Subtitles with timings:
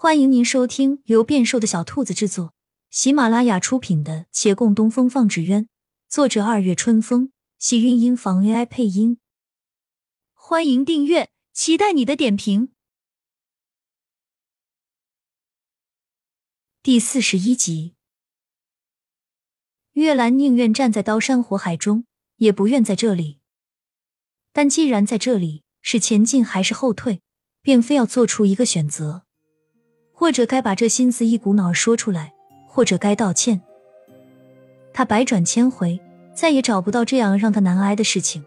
[0.00, 2.54] 欢迎您收听由变瘦的小兔子制作、
[2.88, 5.64] 喜马拉雅出品的《且共东风放纸鸢》，
[6.08, 9.18] 作者二月春风，喜韵音房 AI 配音。
[10.34, 12.68] 欢迎订阅，期待你的点评。
[16.80, 17.96] 第四十一集，
[19.94, 22.06] 月兰宁愿站在刀山火海中，
[22.36, 23.40] 也不愿在这里。
[24.52, 27.20] 但既然在这里，是前进还是后退，
[27.60, 29.24] 便非要做出一个选择。
[30.18, 32.32] 或者该把这心思一股脑说出来，
[32.66, 33.60] 或者该道歉。
[34.92, 36.00] 他百转千回，
[36.34, 38.44] 再也找不到这样让他难挨的事情。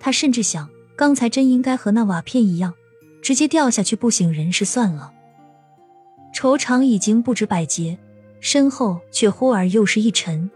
[0.00, 2.74] 他甚至想，刚才真应该和那瓦片一样，
[3.22, 5.12] 直接掉下去不省人事算了。
[6.34, 7.96] 愁肠已经不止百结，
[8.40, 10.50] 身后却忽而又是一沉。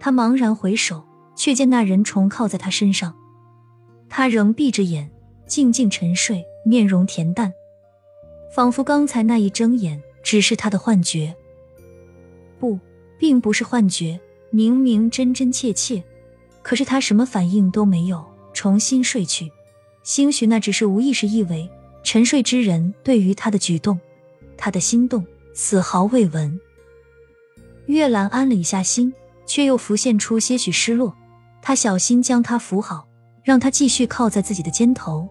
[0.00, 1.04] 他茫然回首，
[1.36, 3.14] 却见那人重靠在他身上，
[4.08, 5.08] 他仍闭着眼，
[5.46, 7.52] 静静沉睡，面容恬淡。
[8.54, 11.34] 仿佛刚才那一睁眼只是他的幻觉，
[12.58, 12.78] 不，
[13.18, 14.18] 并不是幻觉，
[14.50, 16.02] 明明真真切切。
[16.62, 19.52] 可是他什么反应都没有，重新睡去。
[20.02, 21.68] 兴许那只是无意识意为
[22.02, 23.98] 沉睡之人对于他的举动，
[24.56, 26.58] 他的心动丝毫未闻。
[27.86, 29.12] 月兰安了一下心，
[29.46, 31.14] 却又浮现出些许失落。
[31.62, 33.06] 他小心将他扶好，
[33.44, 35.28] 让他继续靠在自己的肩头，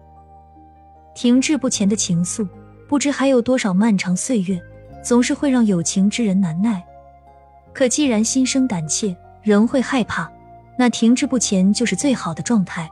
[1.14, 2.46] 停滞不前的情愫。
[2.88, 4.60] 不知还有多少漫长岁月，
[5.02, 6.84] 总是会让有情之人难耐。
[7.72, 10.30] 可既然心生胆怯，人会害怕，
[10.78, 12.90] 那停滞不前就是最好的状态。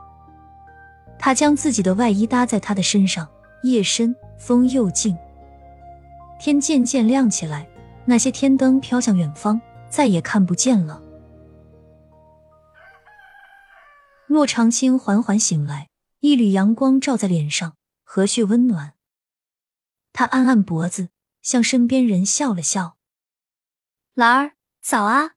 [1.17, 3.27] 他将自己的外衣搭在他的身上，
[3.63, 5.17] 夜深风又静，
[6.39, 7.67] 天渐渐亮起来，
[8.03, 11.01] 那些天灯飘向远方，再也看不见了。
[14.27, 15.87] 洛长青缓缓醒来，
[16.19, 17.73] 一缕阳光照在脸上，
[18.03, 18.94] 和煦温暖。
[20.17, 21.09] 他按按脖子，
[21.41, 22.97] 向身边人笑了笑
[24.15, 25.35] ：“兰儿，早啊！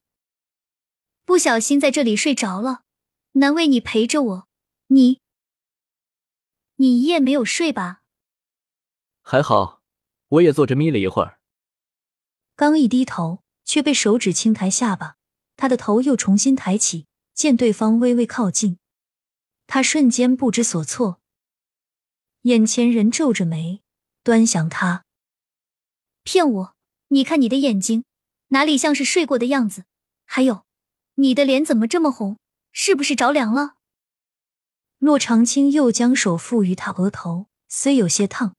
[1.24, 2.84] 不小心在这里睡着了，
[3.32, 4.48] 难为你陪着我。
[4.86, 5.20] 你，
[6.76, 8.02] 你一夜没有睡吧
[9.20, 9.82] ？”“还好，
[10.28, 11.40] 我也坐着眯了一会儿。”
[12.54, 15.16] 刚一低头，却被手指轻抬下巴，
[15.56, 18.78] 他的头又重新抬起，见对方微微靠近，
[19.66, 21.20] 他瞬间不知所措。
[22.42, 23.82] 眼前人皱着眉。
[24.28, 25.06] 端详他，
[26.22, 26.76] 骗我！
[27.08, 28.04] 你看你的眼睛，
[28.48, 29.86] 哪里像是睡过的样子？
[30.26, 30.66] 还有，
[31.14, 32.36] 你的脸怎么这么红？
[32.70, 33.76] 是不是着凉了？
[34.98, 38.54] 洛长青又将手附于他额头，虽有些烫，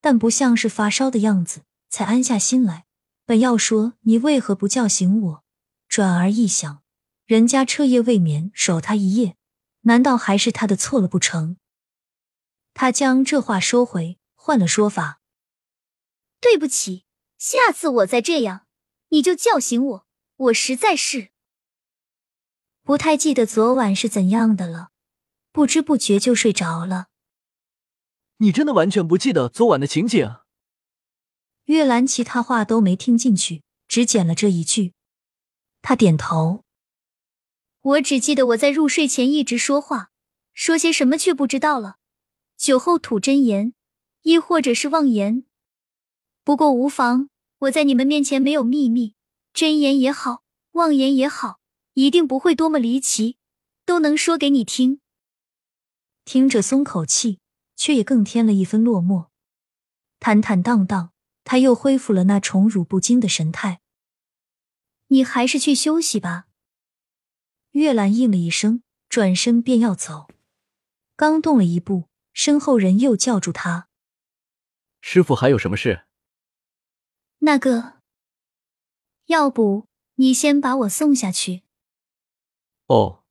[0.00, 2.86] 但不像是发烧的样子，才安下心来。
[3.24, 5.44] 本要说你为何不叫醒我，
[5.86, 6.82] 转而一想，
[7.26, 9.36] 人家彻夜未眠守他一夜，
[9.82, 11.58] 难道还是他的错了不成？
[12.74, 14.18] 他将这话收回。
[14.44, 15.20] 换了说法，
[16.40, 17.04] 对不起，
[17.38, 18.66] 下次我再这样，
[19.10, 20.06] 你就叫醒我。
[20.34, 21.30] 我实在是
[22.82, 24.90] 不太记得昨晚是怎样的了，
[25.52, 27.06] 不知不觉就睡着了。
[28.38, 30.38] 你真的完全不记得昨晚的情景？
[31.66, 34.94] 月兰其他话都没听进去，只捡了这一句。
[35.82, 36.64] 他点头，
[37.80, 40.10] 我只记得我在入睡前一直说话，
[40.52, 41.98] 说些什么却不知道了。
[42.56, 43.74] 酒后吐真言。
[44.22, 45.44] 亦或者是妄言，
[46.44, 47.28] 不过无妨。
[47.58, 49.14] 我在你们面前没有秘密，
[49.52, 51.60] 真言也好，妄言也好，
[51.94, 53.36] 一定不会多么离奇，
[53.84, 55.00] 都能说给你听。
[56.24, 57.38] 听着松口气，
[57.76, 59.26] 却也更添了一分落寞。
[60.18, 61.12] 坦坦荡荡，
[61.44, 63.80] 他又恢复了那宠辱不惊的神态。
[65.08, 66.46] 你还是去休息吧。
[67.72, 70.28] 月兰应了一声，转身便要走，
[71.14, 73.88] 刚动了一步，身后人又叫住他。
[75.02, 76.04] 师傅还有什么事？
[77.40, 77.94] 那个，
[79.26, 81.62] 要不你先把我送下去。
[82.86, 83.24] 哦。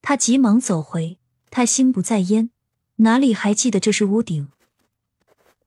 [0.00, 1.18] 他急忙走回，
[1.50, 2.50] 他心不在焉，
[2.96, 4.50] 哪里还记得这是屋顶？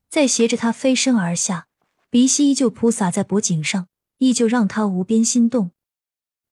[0.10, 1.68] 再携着他飞身而下，
[2.10, 3.88] 鼻息依旧扑洒在脖颈上，
[4.18, 5.72] 依旧让他无边心动。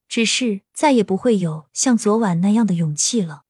[0.08, 3.46] 只是再也不会有像昨晚那样的勇气了。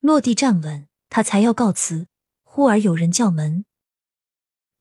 [0.00, 2.08] 落地站稳，他才要告辞。
[2.42, 3.65] 忽而有人叫门，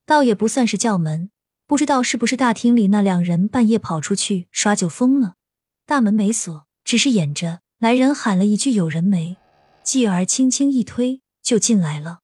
[0.06, 1.32] 倒也不算是叫门，
[1.66, 5.36] 不知道是不是大厅里那两人半夜跑出去耍酒疯了。
[5.86, 7.62] 大门没锁，只是掩着。
[7.80, 9.38] 来人喊了一句：“有人没？”
[9.84, 12.20] 继而轻轻一推，就进来了。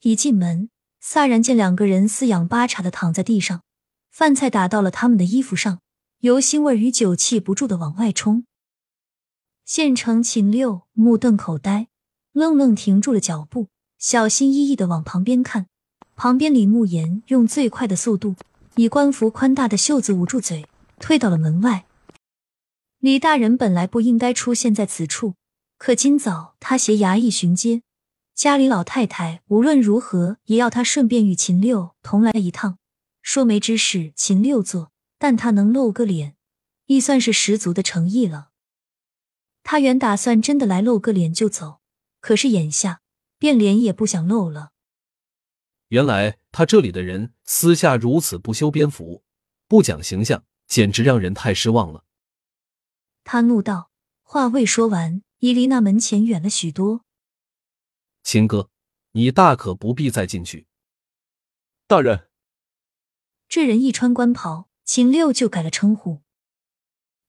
[0.00, 0.70] 一进门，
[1.02, 3.62] 飒然见两个人四仰八叉的躺在地上，
[4.10, 5.80] 饭菜打到了他们的衣服上，
[6.20, 8.44] 油腥味与酒气不住的往外冲。
[9.64, 11.88] 县城秦六目瞪口呆，
[12.32, 13.68] 愣愣停住了脚步。
[13.98, 15.66] 小心翼翼的往旁边看，
[16.22, 18.36] 旁边李慕言用最快的速度，
[18.76, 20.66] 以官服宽大的袖子捂住嘴，
[20.98, 21.86] 退到了门外。
[22.98, 25.32] 李大人本来不应该出现在此处，
[25.78, 27.80] 可今早他携衙役巡街，
[28.34, 32.76] 家里老太太无论如何也要他顺便与秦六同来一趟。
[33.22, 36.34] 说媒之事，秦六做，但他能露个脸，
[36.84, 38.50] 亦算是十足的诚意了。
[39.62, 41.80] 他原打算真的来露个脸就走，
[42.20, 43.00] 可是眼下
[43.38, 44.69] 便脸也不想露了。
[45.90, 49.24] 原来他这里的人私下如此不修边幅，
[49.66, 52.04] 不讲形象，简直让人太失望了。
[53.24, 53.90] 他怒道，
[54.22, 57.04] 话未说完，已离那门前远了许多。
[58.22, 58.70] 秦哥，
[59.12, 60.68] 你大可不必再进去。
[61.88, 62.28] 大人，
[63.48, 66.22] 这人一穿官袍，秦六就改了称呼。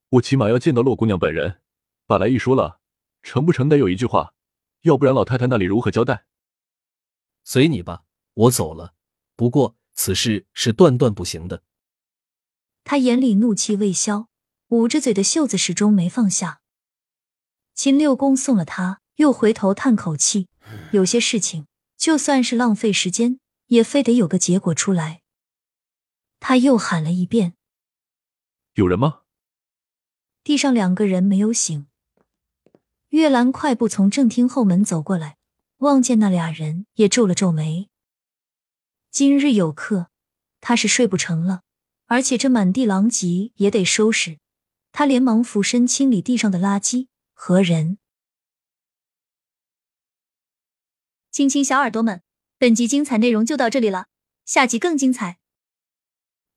[0.10, 1.62] 我起码要见到洛姑娘本人。
[2.06, 2.80] 把来意说了，
[3.24, 4.36] 成不成得有一句话，
[4.82, 6.26] 要不然老太太那里如何交代？
[7.44, 8.94] 随你吧，我走了。
[9.36, 11.64] 不过此事是断断不行的。
[12.84, 14.28] 他眼里怒气未消，
[14.70, 16.62] 捂着嘴的袖子始终没放下。
[17.74, 20.48] 秦六公送了他，又回头叹口气，
[20.92, 21.68] 有些事情
[21.98, 25.22] 就算是浪费时间，也非得有个结果出来。
[26.40, 27.54] 他又喊了一遍
[28.74, 29.22] ：“有人吗？”
[30.44, 31.86] 地上两个人没有醒。
[33.10, 35.38] 月兰快步从正厅后门走过来，
[35.78, 37.91] 望见那俩人，也皱了皱眉。
[39.12, 40.08] 今日有客，
[40.62, 41.64] 他是睡不成了，
[42.06, 44.40] 而且这满地狼藉也得收拾。
[44.94, 47.08] 他连忙俯身清理地上的垃圾。
[47.34, 47.98] 何人？
[51.30, 52.22] 亲亲小耳朵们，
[52.58, 54.08] 本集精彩内容就到这里了，
[54.46, 55.40] 下集更精彩，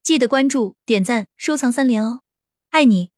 [0.05, 2.23] 记得关注、点赞、收藏三连哦，
[2.71, 3.14] 爱你！